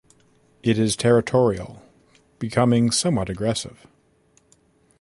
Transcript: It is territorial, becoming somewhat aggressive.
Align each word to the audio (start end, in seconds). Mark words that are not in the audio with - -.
It 0.63 0.79
is 0.79 0.95
territorial, 0.95 1.83
becoming 2.39 2.89
somewhat 2.89 3.29
aggressive. 3.29 3.85